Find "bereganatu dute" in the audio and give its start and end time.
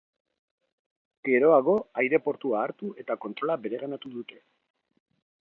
3.67-4.43